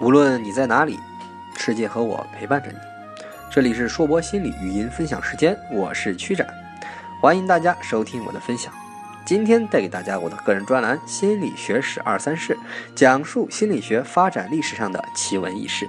[0.00, 0.98] 无论你在哪里，
[1.56, 2.76] 世界和我陪伴着你。
[3.50, 6.46] 这里是硕博心理语音分享时间，我是曲展，
[7.20, 8.72] 欢迎大家收听我的分享。
[9.24, 12.54] 今天带给大家我的个人专栏《心理学史二三事》，
[12.94, 15.88] 讲述心理学发展历史上的奇闻异事。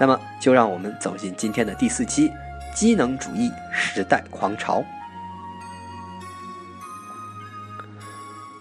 [0.00, 2.32] 那么，就让我们走进今天的第四期：
[2.74, 4.82] 机能主义时代狂潮。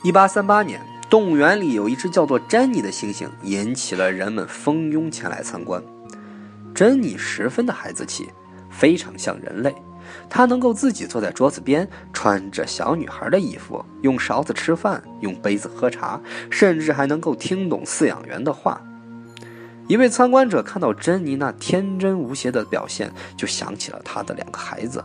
[0.03, 0.79] 一八三八年，
[1.09, 5.81] 动物园里有一只叫做珍妮的猩猩，引起了人们蜂拥前来参观。
[6.75, 8.29] 珍妮十分的孩子气，
[8.69, 9.73] 非常像人类。
[10.29, 18.81] 她能够自己坐在桌子边，穿着小女孩的衣服，用勺子吃饭，用杯子喝茶，甚至还能够听懂饲养员的话。
[19.87, 25.01] 一位参观者看到珍妮那天真无邪的表现，就想起了他的两个孩子。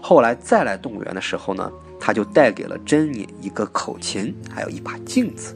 [0.00, 1.70] 后来再来动物园的时候呢？
[2.04, 5.54] 他就带给了珍妮一个口琴，还有一把镜子。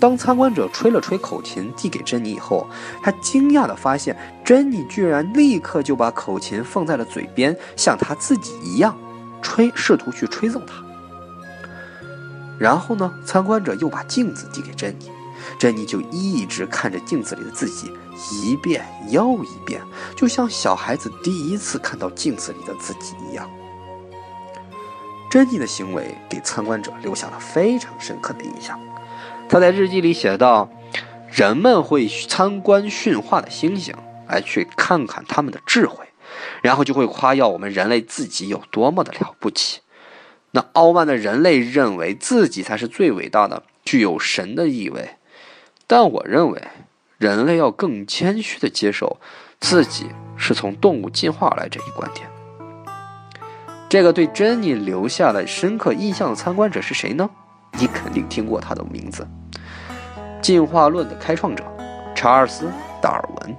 [0.00, 2.66] 当参观者吹了吹口琴，递给珍妮以后，
[3.02, 8.98] 他惊讶地发现，珍妮居然立刻就把口琴放在了嘴边，像他自己一样
[9.40, 10.84] 吹，试图去吹奏它。
[12.58, 15.08] 然后呢，参观者又把镜子递给珍妮，
[15.58, 17.92] 珍妮就一直看着镜子里的自己，
[18.32, 19.80] 一遍又一遍，
[20.16, 23.50] 就像小孩子第一次看到镜子里的自己一样。
[25.30, 28.80] 珍妮的行为给参观者留下了非常深刻的印象。
[29.48, 30.70] 他在日记里写道
[31.30, 33.92] ：“人们会参观驯化的猩猩，
[34.28, 36.06] 来去看看他们的智慧，
[36.62, 39.80] 然后就会夸耀我们人类自己有多么的了不起。
[40.52, 45.15] 那傲慢的人类认为自己才是最伟大的，具有神的意味。
[45.86, 46.62] 但我认为，
[47.18, 49.18] 人类要更谦虚的接受
[49.60, 52.28] 自己是从动物进化来这一观点。”
[53.88, 57.30] 这个对珍妮留下了深刻印象的参观者是谁呢？
[57.78, 59.26] 你肯定听过他的名字——
[60.42, 61.64] 进化论的开创者
[62.14, 62.66] 查尔斯·
[63.00, 63.56] 达尔文。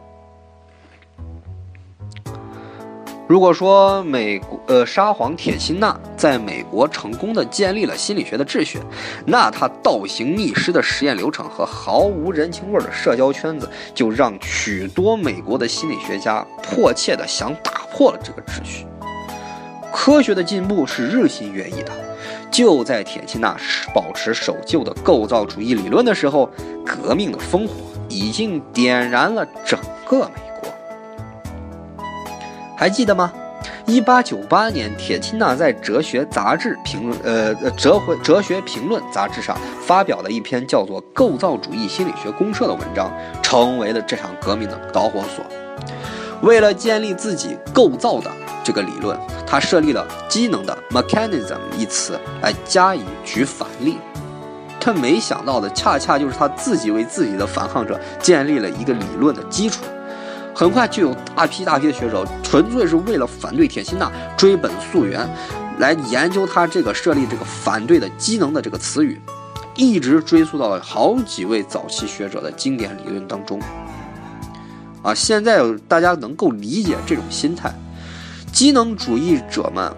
[3.28, 8.80] 如果说美国呃沙皇铁钦纳在美国成功的建立了心理学的秩序，
[9.26, 18.86] 那他倒行逆施的实验流程和毫无人情味的社交圈子，就让许多美国的心理学家迫切的想打破了这个秩序。
[19.92, 21.92] 科学的进步是日新月异的。
[22.50, 23.56] 就在铁钦纳
[23.94, 26.50] 保持守旧的构造主义理论的时候，
[26.86, 27.74] 革命的烽火
[28.08, 29.78] 已经点燃了整
[30.08, 30.47] 个美。
[32.78, 33.34] 还记得吗？
[33.88, 43.12] 一八九八年，铁钦纳在《哲学杂志评论》呃《哲回哲学评论》杂志上发表了一篇叫做《构造主义心理学公社》的文章，
[43.42, 45.44] 成为了这场革命的导火索。
[46.42, 48.30] 为了建立自己构造的
[48.64, 49.18] 这个理论，
[49.48, 53.98] 他设立了机能的 mechanism 一词来加以举反例。
[54.80, 59.84] 他没想到的，恰恰就是他自己为自己的反抗者建立了一个理论的基础。
[60.58, 65.30] 很快就有大批大批的学者，纯粹是为了反对铁钦纳，追本溯源，
[65.78, 69.22] 来研究他这个设立这个反对的机能的这个词语，
[69.76, 73.62] 一直追溯到了好几位早期学者的经典理论当中。
[75.04, 77.72] 啊，现在大家能够理解这种心态，
[78.52, 79.94] 机能主义者们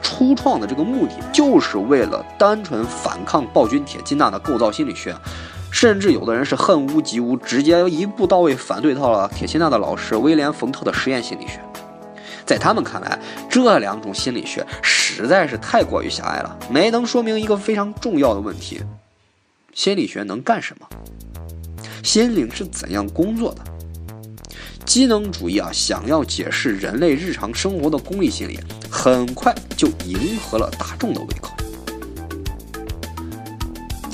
[0.00, 5.12] 初创的这个目的，就是为了单纯反抗暴君铁金纳的构造心理学，
[5.70, 11.60] 甚至有的人是恨屋及乌，直接一步到位反对到了铁钦纳的老师威廉冯特的实验心理学。
[12.46, 13.18] 在他们看来，
[13.50, 18.80] 这两种心理学实在是太过于狭隘了，没能说明一个非常重要的问题：
[19.74, 20.86] 心理学能干什么？
[22.02, 23.62] 心灵是怎样工作的？
[24.84, 31.55] 机能主义啊，想要解释人类日常生活的功利心理，很快就迎合了大众的胃口。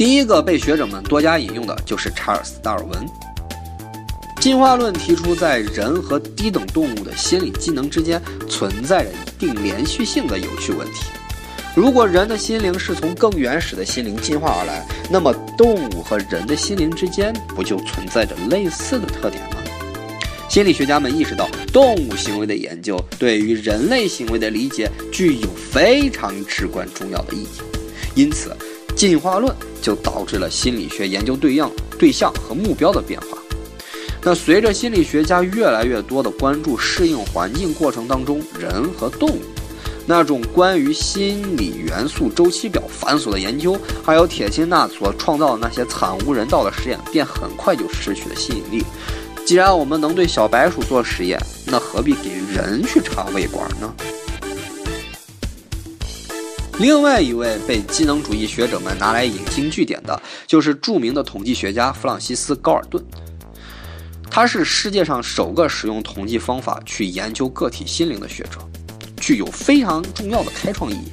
[0.02, 3.06] 第一个被学者们多加引用的就是查尔斯·达尔文。
[4.40, 11.04] 进化论提出，在人和低等动物的心理机能之间存在着一定连续性的有趣问题。
[11.76, 19.58] 如果人的心灵是从更原始的心灵进化而来，那么动物和人的心灵之间不就存在着类似的特点吗？
[20.48, 28.50] 心理学家们意识到，动物行为的研究对于人类行为的理解具有非常至关重要的意义，因此，
[28.94, 33.38] 进化论就导致了心理学研究对象、对象和目标的变化。
[34.24, 39.40] 那随着心理学家越来越多的关注适应环境过程当中人和动物，
[40.06, 48.84] 那种关于心理元素周期表繁琐的研究，还有铁钦纳所创造的那些惨无人道的实验，便很快就失去了吸引力。
[49.44, 51.36] 既然我们能对小白鼠做实验，
[51.66, 53.92] 那何必给人去插胃管呢？
[56.78, 63.02] 另外一位被机能主义学者们拿来引经据典的，就是著名的统计学家弗朗西斯·高尔顿。
[64.30, 68.58] 他是世界上首个使用统计方法去研究个体心灵的学者，
[69.20, 71.12] 具有非常重要的开创意义。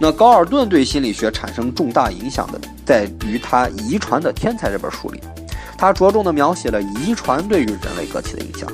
[0.00, 5.20] 那高尔顿对心理学产生重大影响的，在于他《遗传的天才》这本书里，
[5.76, 8.68] 他着重地描写了遗传对于人类个体的影响，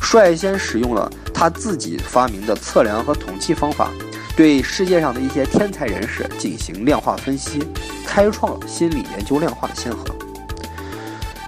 [0.00, 3.90] 率先使用了他自己发明的测量和统计方法，
[4.38, 7.58] 对世界上的一些天才人士进行量化分析，
[8.06, 10.04] 开创了心理研究量化的先河。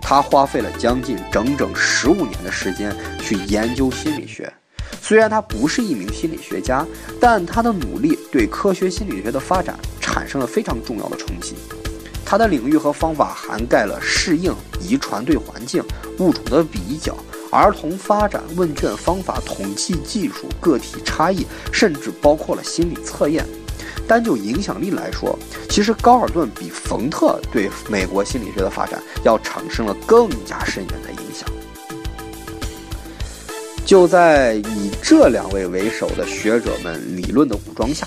[0.02, 2.92] 他花费了将近整整十五年的时间
[3.22, 4.52] 去研究心理学。
[5.00, 6.84] 虽然他不是一名心理学家，
[7.20, 11.54] 但他的努力对科学心理学的发展产生了非常重要的冲击。
[12.26, 15.80] 他的领域和方法涵盖了适应、遗传对环境、
[16.18, 17.16] 物种的比较、
[17.50, 23.44] 儿童发展问卷方法、统计技术、个体差异，甚至包括了心理测验。
[24.06, 25.38] 单就影响力来说，
[25.68, 31.48] 其实高尔顿比冯特对美国心理学的发展要产生了更加深远的影响。
[33.84, 38.06] 就在以这两位为首的学者们理论的武装下，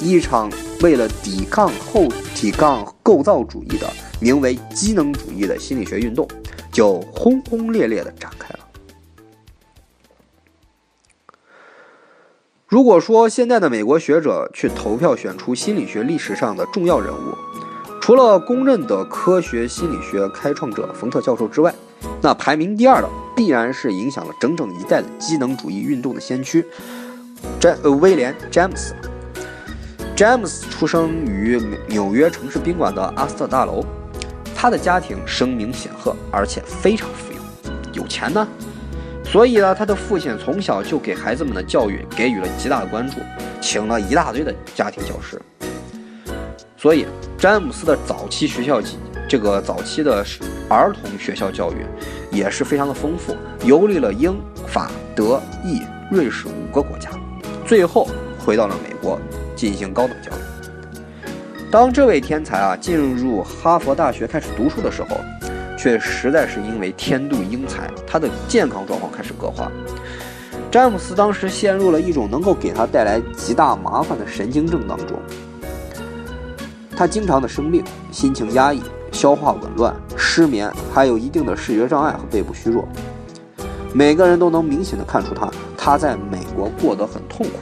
[0.00, 0.50] 一场
[0.80, 3.90] 为了抵抗后抵抗构造主义的
[4.20, 6.28] 名为机能主义的心理学运动，
[6.70, 8.65] 就轰轰烈烈地展开了。
[12.68, 17.32] 如果说现在的美国学者去投票选出心理学历史上的重要人物，
[18.00, 21.72] 除了公认的科学心理学开创者冯特教授之外，
[22.20, 26.66] 那排名第二的必然是影响了整整一代的机能主义运动的先驱
[27.60, 28.96] 詹呃威廉詹姆斯。
[30.16, 33.84] 詹姆斯出生于纽约城市宾馆的阿斯特大楼，
[34.56, 38.44] 他的家庭声名显赫，而且非常富有，有钱呢。
[39.36, 43.18] 所以呢，他的父亲从小就给孩子们的教育给予了极大的关注，
[43.60, 45.38] 请了一大堆的家庭教师。
[46.74, 47.04] 所以，
[47.36, 48.80] 詹姆斯的早期学校
[49.28, 50.24] 这个早期的
[50.70, 51.84] 儿童学校教育
[52.32, 54.34] 也是非常的丰富，游历了英
[54.66, 57.10] 法德意瑞士五个国家，
[57.66, 59.20] 最后回到了美国
[59.54, 60.90] 进行高等教育。
[61.70, 65.20] 当这位天才啊进入哈佛大学开始读书的时候。
[65.86, 69.70] 却实在是因为天妒英才，他的健康状况开始恶化。
[70.68, 75.16] 詹姆斯当时陷入了一种能够给他带来极大麻烦的神经症当中。
[76.96, 82.88] 他经常的生病，心情压抑，消化紊乱，失眠，还有一定的视觉障碍和背部虚弱。
[83.92, 85.48] 每个人都能明显的看出他
[85.78, 87.52] 他在美国过得很痛苦，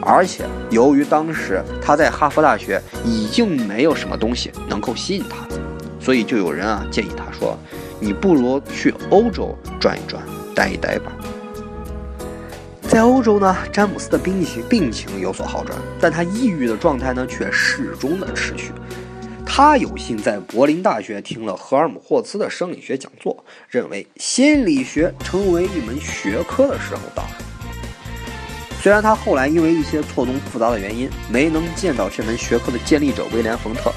[0.00, 5.46] 而且由于当时他在哈佛大学已经没有什么东西能够吸引他。
[6.00, 7.58] 所以就有人啊建议他说
[8.00, 10.22] ：“你不如去欧洲转一转，
[10.54, 11.12] 待一待吧。”
[12.88, 18.70] 在欧洲呢，詹姆斯的病情病情有所好转，但他抑郁的状态呢却始终的持续。
[19.44, 27.30] 他有幸在柏林大学听了赫尔姆霍兹的生理学讲座，认为心理学成为一门学科的时候到了。
[28.80, 33.92] 虽然他后来因为一些错综复杂的原因，没能见到这门学科的建立者威廉·冯特。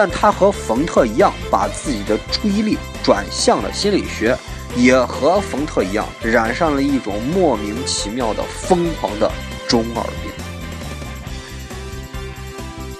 [0.00, 4.38] 但他和冯特一样，把自己的注意力转向了心理学，
[4.76, 9.28] 也和冯特一样，染上了一种莫名其妙的疯狂的
[9.66, 10.30] 中二病。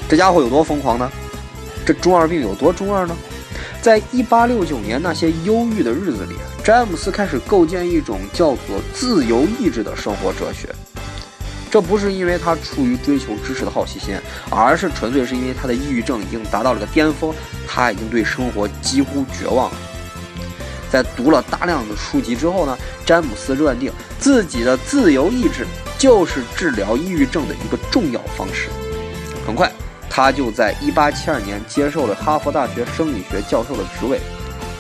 [0.09, 1.09] 这家伙有多疯狂呢？
[1.87, 3.17] 这中二病有多中二呢？
[3.81, 10.69] 在一八六九年那些忧郁的日子里，詹姆斯开始构建一种叫做自由意志的生活哲学。
[11.71, 14.17] 这不是因为他出于追求知识的好奇心，
[14.51, 17.35] 而是纯粹是因为他的抑郁症已经达到了个巅峰，
[17.67, 19.77] 他已经对生活几乎绝望了。
[20.91, 25.67] 在读了大量的书籍之后呢，詹姆斯认定自己的自由意志
[25.99, 28.71] 就是治疗抑郁症的一个重要方式。
[29.47, 29.71] 很快，
[30.09, 34.19] 他就在1872年接受了哈佛大学生理学教授的职位，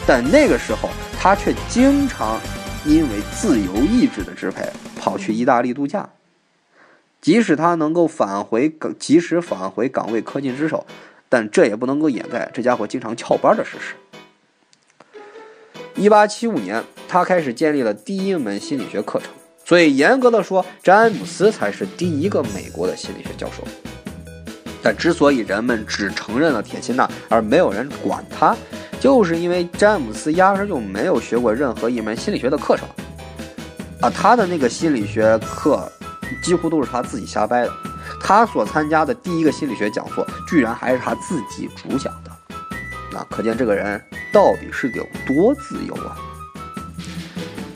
[0.07, 0.88] 但那个时候
[1.21, 2.40] 他却经常
[2.87, 4.66] 因为自由意志的支配
[4.99, 6.09] 跑去意大利度假。
[7.20, 10.87] 即使他能够返回岗，及时返回岗位恪尽职守，
[11.28, 13.94] 但这也不能够掩盖这家伙经常翘班的事实。
[15.96, 19.30] 一八七五年，他开始建立了第一门心理学课程，
[19.64, 23.66] 所以严格的说，詹姆斯才是第一个美国的心理学教授。
[24.80, 28.56] 但之所以人们只承认了铁钦纳，而没有人管他，
[29.00, 32.88] 就是因为詹姆斯压根就没有学过任何一门心理学的课程
[34.00, 35.90] 啊，他的那个心理学课。
[36.42, 37.73] 几乎都是他自己瞎掰的。
[38.20, 42.30] 他所参加的第一个心理学讲座，居然还是他自己主讲的。
[43.12, 46.16] 那可见这个人到底是有多自由啊！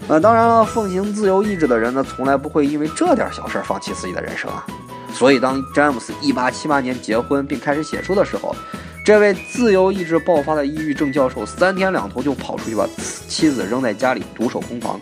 [0.09, 4.67] 那当然了，奉行自由意志的人呢，从来不会因为这点小事放弃自己的人生啊。
[5.15, 8.55] 所以，当詹姆斯1878年结婚并开始写书的时候，
[9.05, 12.87] 这位自由意志爆发的抑郁症教授，三天两头就跑出去把
[13.29, 14.99] 妻子扔在家里独守空房。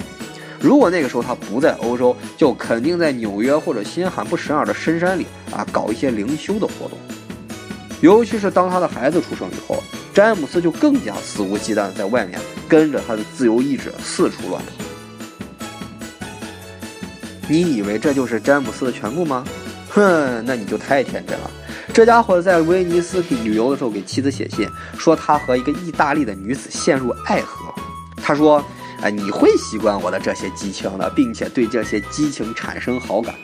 [0.61, 6.99] 如果那个时候他不在欧洲，就肯定在纽约或者新罕布什尔的深山里啊搞一些灵修的活动。
[8.03, 12.39] 尤其是当他的孩子出生以后，詹姆斯就更加肆无忌惮在外面
[12.69, 14.73] 跟着他的自由意志四处乱跑。
[17.49, 19.45] 你以为这就是詹姆斯的全部吗？
[19.89, 21.51] 哼，那你就太天真了。
[21.93, 27.75] 这家伙在威尼斯去旅游的时候，给妻子写信说他和一个意大利的女子陷入爱河。
[28.23, 28.65] 他说
[29.03, 33.35] ：“哎，你会习惯我的这些激情的，并且对这些激情产生好感。”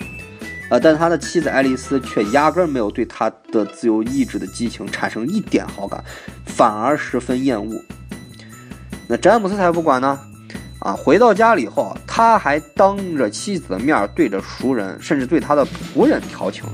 [0.68, 6.02] 呃，但他的妻子爱丽丝却压根没有对他的自由意志的激情产生一点好感，
[6.44, 7.80] 反而十分厌恶。
[9.06, 10.18] 那詹姆斯才不管呢！
[10.80, 16.64] 啊，回到家里以后，他还当着妻子的面对着熟人，甚至对他的仆人调情。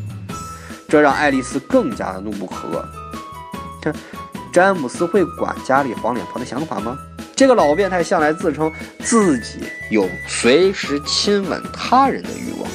[0.88, 2.84] 这让爱丽丝更加的怒不可遏。
[3.80, 3.94] 这
[4.52, 6.98] 詹姆斯会管家里黄脸婆的想法吗？
[7.42, 12.70] 这个老变态向来自称自己有随时亲吻他人的欲望。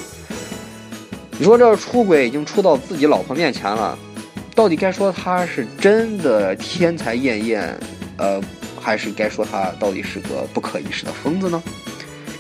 [1.40, 3.98] 你说这出轨已经出到自己老婆面前了，
[4.54, 7.80] 到底该说他是真的天才艳艳，
[8.18, 8.42] 呃，
[8.78, 11.64] 还是该说他到底是个不可一世的疯子呢？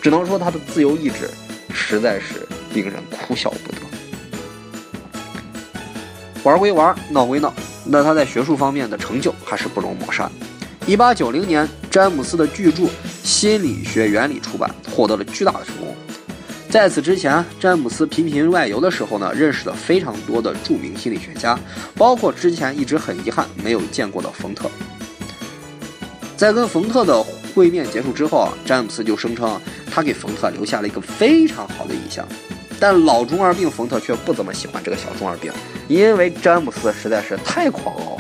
[0.01, 1.29] 只能说他的自由意志
[1.73, 3.77] 实在是令人哭笑不得。
[6.43, 7.53] 玩归玩，闹归闹，
[7.85, 10.29] 那他在学术方面的成就还是不容抹杀。
[10.87, 12.83] 一八九零年，詹姆斯的巨著
[13.21, 15.93] 《心理学原理》出版，获得了巨大的成功。
[16.69, 21.59] 在此之前，詹姆斯频频外游的时候呢，认识了非常多的著名心理学家，
[21.95, 24.71] 包括之前一直很遗憾没有见过的冯特。
[26.37, 27.21] 在跟冯特的
[27.53, 29.59] 会面结束之后啊，詹姆斯就声称
[29.91, 32.25] 他给冯特留下了一个非常好的印象。
[32.79, 35.51] 但老中二病冯特却不怎么喜欢这个小中二病，
[35.89, 38.17] 因为詹姆斯实在是太狂傲。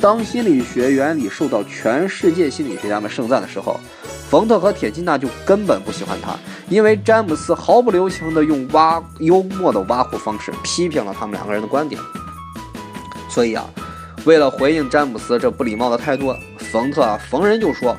[0.00, 3.80] 当心理学原理受到全世界心理学家们盛赞的时候，
[4.28, 6.36] 冯特和铁金娜就根本不喜欢他，
[6.68, 12.00] 因为詹姆斯毫不留情地用挖幽默的挖苦方式批评了他们两个人的观点。
[13.30, 13.68] 所以啊，
[14.24, 16.34] 为了回应詹姆斯这不礼貌的态度，
[16.70, 17.96] 冯特啊逢人就说。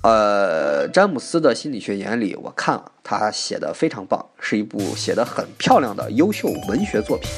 [0.00, 7.28] 呃，詹姆斯的心理学原理，我看了，他写的非常棒，是一部写的很漂亮的优秀文学作品。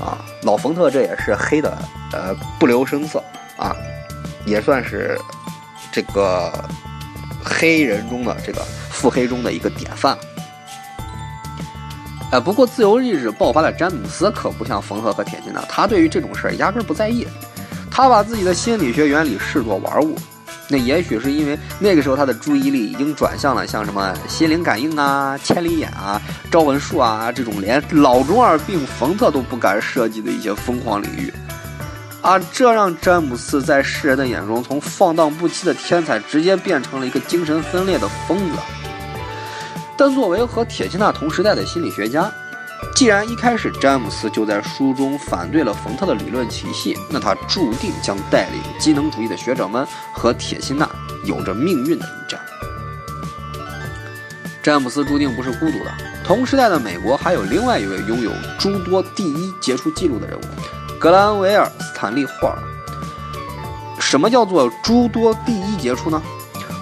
[0.00, 1.76] 啊，老冯特这也是黑的，
[2.12, 3.22] 呃，不留声色
[3.56, 3.74] 啊，
[4.46, 5.18] 也算是
[5.90, 6.52] 这个
[7.44, 10.16] 黑人中的这个腹黑中的一个典范。
[12.30, 17.26] 呃，不过自由意志爆发的詹姆斯可不像冯特和铁金呢，他对于这种事儿压根不在意，
[17.90, 20.14] 他把自己的心理学原理视作玩物。
[20.70, 26.17] 那也许是因为那个时候他的注意力已经转向了像什么心灵感应啊、千里眼啊、
[26.50, 31.32] 招魂术啊这种连老中二病冯特都不敢涉及的一些疯狂领域，
[32.22, 38.56] 啊，这让詹姆斯在世人的眼中从放荡不羁的天才直接变成了一个精神分裂的疯子。
[39.96, 42.30] 但作为和铁心娜同时代的心理学家。
[42.94, 50.88] 既然一开始詹姆斯就在书中反对了冯特的理论体系，那他注定将带领机能主义的学者们和铁心娜
[51.24, 52.40] 有着命运的一战。
[54.68, 55.90] 詹姆斯注定不是孤独的，
[56.22, 60.42] 同时代的美国还有另外一位拥有诸多第一杰出记录的人物——
[61.00, 62.58] 格兰维尔·斯坦利·霍尔。
[63.98, 66.22] 什么叫做诸多第一杰出呢？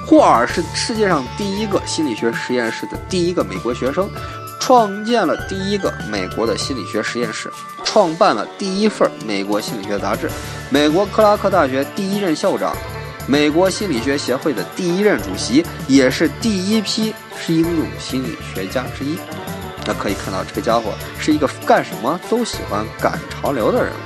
[0.04, 4.10] 霍尔是世界上第一个心理学实验室的第一个美国学生。
[4.58, 7.48] 创建了第一个美国的心理学实验室，
[7.84, 10.28] 创办了第一份美国心理学杂志，
[10.70, 12.74] 美国克拉克大学第一任校长，
[13.28, 19.18] 美国心理学协会的第一任主席，也是第一批是应用心理学家之一。
[19.86, 23.96] 那可以看到，这个家伙是一个干什么都喜欢赶潮流的人物。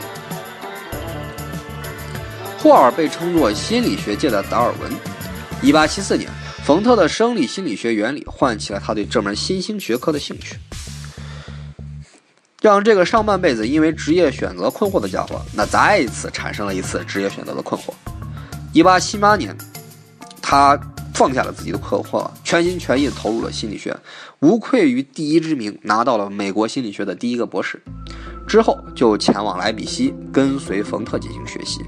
[2.59, 4.93] 霍尔被称作心理学界的达尔文。
[5.63, 6.31] 一八七四年。
[6.63, 10.57] 冯特的生理心理学原理唤起了他对这门新兴学科的兴趣，
[12.61, 17.87] 让这个上半辈子因为职业选择困惑的家伙，那再一次产生了一次职业选择的困惑。
[18.75, 19.57] 一八七八年，
[20.43, 20.79] 他
[21.21, 23.95] 放下了自己的困惑，全心全意投入了心理学，
[24.39, 27.79] 无愧于第一之名，拿到了美国心理学的第一个博士。
[28.49, 31.83] 之后就前往莱比锡，跟随冯特进行学习。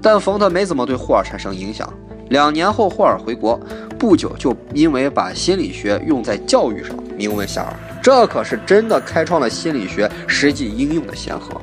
[0.00, 1.92] 但冯特没怎么对霍尔产生影响。
[2.30, 3.60] 两年后，霍尔回国，
[3.98, 7.74] 不久就因为把心理学用在教育上名闻遐迩。
[8.02, 11.60] 这可是真的开创了心理学实际应用的先河。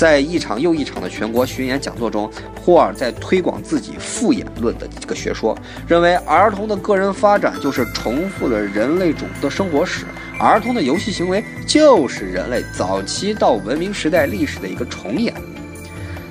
[0.00, 5.54] 在一场又一场的全国巡演讲座中，霍尔在推广自己复演论的这个学说，
[5.86, 10.06] 认为儿童的个人发展就是重复了人类种族的生活史，
[10.38, 15.34] 儿童的游戏行为就是人类早期到文明时代历史的一个重演。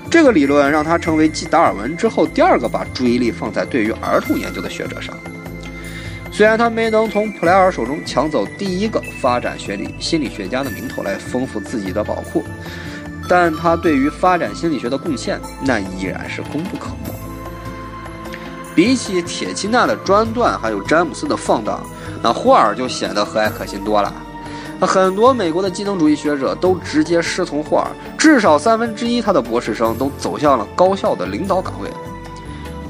[0.09, 5.15] 这个理论让他成为继达尔文之后第二个把注意力放在对于儿童研究的学者上。
[6.31, 12.43] 虽然他没能从普莱尔手中抢走第一个发展学理心理学家的名头来丰富自己的宝库，
[13.29, 17.11] 但他对于发展心理学的贡献那依然是功不可没。
[18.75, 21.81] 比起铁钦纳的专断，还有詹姆斯的放荡，
[22.23, 24.11] 那霍尔就显得和蔼可亲多了。
[24.81, 31.91] 很多美国的机能主义学者都直接师从霍尔，至少三分之一他的博士生都走向了高校的领导岗位。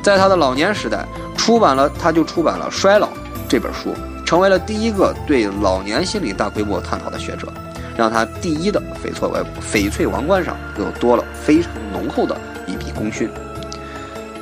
[0.02, 1.06] 在他的老年时代，
[1.36, 3.08] 出版了他就出版了《衰老》
[3.50, 3.94] 这本书，
[4.26, 7.52] 成为了第一个对老年心理大规模探讨的学者，
[8.00, 13.30] 让他第一的翡翠王翡翠王冠上又多了非常浓厚的一笔功勋。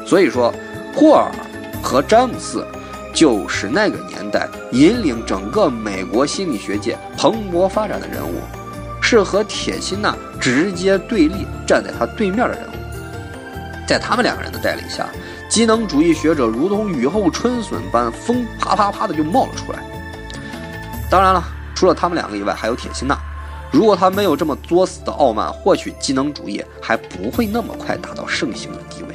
[0.06, 0.54] 所以说。
[1.00, 1.30] 霍尔
[1.84, 2.66] 和詹姆斯
[3.14, 8.42] 就是那个年代引领整个美国心理学界蓬勃发展的人物，
[9.00, 12.76] 是和铁钦纳直接对立、站在他对面的人物。
[13.88, 15.08] 在他们两个人的带领下，
[15.48, 19.78] 机能主义学者如同雨后春笋般风啪啪啪的就冒了出来。
[21.12, 21.44] 当然了，
[21.76, 23.16] 除了他们两个以外，还有铁钦纳。
[23.72, 29.10] 如果他没有这么作死的傲慢，或许机能主义还不会那么快达到盛行的地位。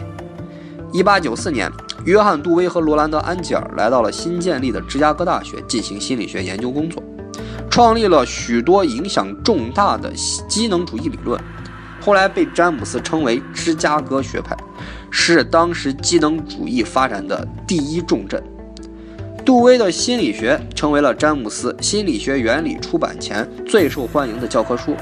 [0.93, 1.73] 一八九四年，
[2.05, 7.03] 约翰·杜威和罗兰德·安吉尔来到了新建立的芝加哥大学进行心理学研究工作，
[7.71, 10.13] 创立了许多影响重大的
[10.47, 11.41] 机能主义理论。
[11.99, 14.55] 后来被詹姆斯称为芝加哥学派，
[15.11, 18.43] 是当时机能主义发展的第一重镇。
[19.45, 24.97] 杜威的心理学成为了詹姆斯《心理学原理》出版前最受欢迎的教科书，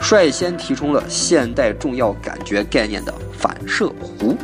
[0.00, 4.34] 率先提出了现代重要感觉概念的反射弧。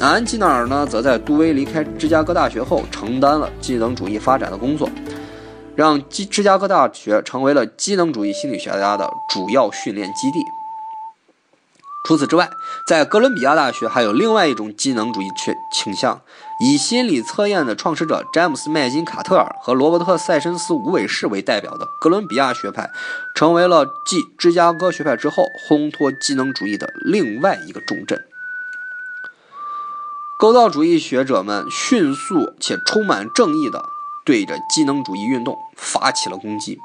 [0.00, 4.90] 安吉纳尔呢，则在杜威离开芝加哥大学后，承担了机能主义发展的工作，
[5.76, 10.38] 让芝芝加哥大学成为了机能主义心理学家的主要训练基地。
[12.02, 12.50] 除此之外，
[12.86, 16.22] 在哥伦比亚大学还有另外一种机能主义倾倾向，
[16.58, 22.90] 以心理测验的创始者詹姆斯·麦金卡特尔和罗伯特·塞申斯·无尾士为代表的哥伦比亚学派，
[23.34, 28.24] 成为了继芝加哥学派之后烘托机能主义的另外一个重镇。
[30.38, 33.84] 构造主义学者们迅速且充满正义地
[34.24, 36.80] 对着机能主义运动发起了攻击。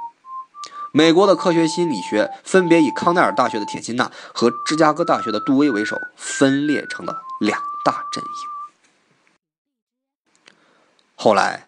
[0.98, 8.30] 美国的科学心理学分别以康奈尔大学的铁钦纳和芝加哥大学的杜威为首，分裂成了两大阵营。
[11.16, 11.68] 后来，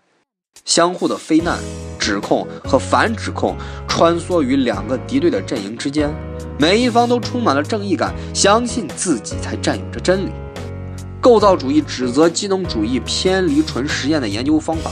[0.64, 1.60] 相互的非难、
[2.00, 6.10] 指控和反指控穿梭于两个敌对的阵营之间，
[6.58, 10.32] 每一方都充满了正义感，相信自己才占有着真理。
[11.20, 14.90] 构造主义指责机能主义偏离纯实验的研究方法，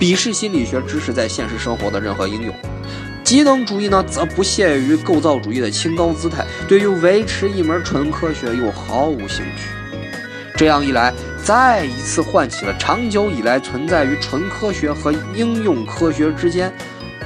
[0.00, 2.54] 鄙视心理学知识在现实生活的任何应用。
[3.24, 9.70] 机能主义呢，则不屑于构造主义的清高姿态，对于维持一门纯科学又毫无兴趣。
[10.56, 16.70] 这样一来，再一次唤起了长久以来存在于纯科学和应用科学之间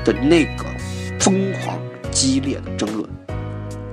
[0.05, 0.65] 的那个
[1.19, 1.79] 疯狂
[2.13, 3.07] 激烈的争论。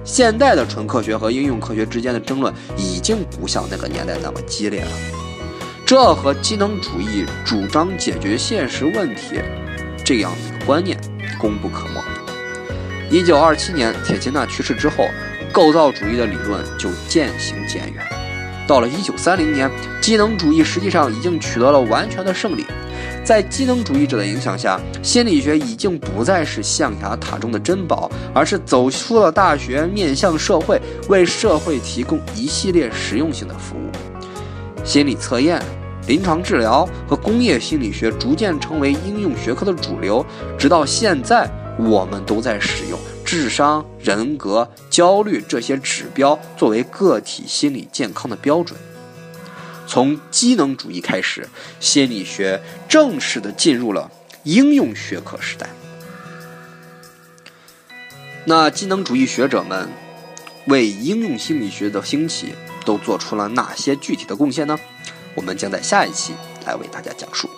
[0.03, 4.91] 现代的纯科学和应用科学之间的争论已经不像那个年代那么激烈了，
[5.83, 9.41] 这和机能主义主张解决现实问题
[10.05, 10.95] 这样一个观念
[11.35, 12.01] 功不可没。
[13.09, 15.05] 一九二七年，铁钦纳去世之后，
[15.51, 18.03] 构造主义的理论就渐行渐远。
[18.67, 19.69] 到了一九三零年，
[20.01, 22.65] 机能主义实际上已经取得了完全的胜利。
[23.23, 33.91] 在机能主义者的影响下，心理学已经不再是象牙塔中的珍宝，而是走出了大学，面向社会，为社会提供一系列实用性的服务。
[34.83, 35.61] 心理测验、
[36.07, 40.23] 临床治疗和工业心理学逐渐成为应用学科的主流，
[40.57, 48.79] 直到现在，我们都在使用智商、人格、焦虑这些指标作为个体心理健康的标准。
[49.87, 51.47] 从机能主义开始，
[51.79, 54.11] 心理学正式的进入了
[54.43, 55.67] 应用学科时代。
[58.45, 59.89] 那机能主义学者们
[60.67, 62.53] 为应用心理学的兴起
[62.85, 64.77] 都做出了哪些具体的贡献呢？
[65.35, 66.33] 我们将在下一期
[66.65, 67.49] 来为大家讲述。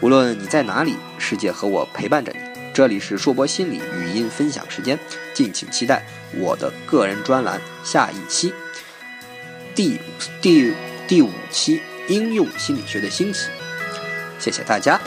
[0.00, 2.38] 无论你在哪里，世界和我陪伴着你。
[2.72, 4.98] 这里是硕博心理语音分享时间，
[5.34, 6.06] 敬请期待
[6.38, 8.52] 我的个人专栏下一期。
[9.74, 9.98] 第
[10.40, 10.74] 第
[11.08, 13.48] 第五期应用心理学的兴起，
[14.38, 15.00] 谢谢大家。